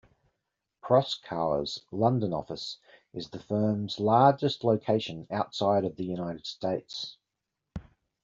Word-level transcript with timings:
Proskauer's 0.81 1.83
London 1.91 2.33
office 2.33 2.79
is 3.13 3.29
the 3.29 3.37
firm's 3.37 3.99
largest 3.99 4.63
location 4.63 5.27
outside 5.29 5.85
of 5.85 5.95
the 5.95 6.05
United 6.05 6.47
States. 6.47 7.17